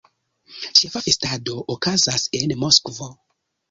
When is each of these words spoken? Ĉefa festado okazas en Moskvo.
Ĉefa 0.79 1.03
festado 1.09 1.59
okazas 1.77 2.29
en 2.43 2.59
Moskvo. 2.67 3.17